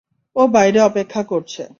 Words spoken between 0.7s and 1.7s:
অপেক্ষা করছে।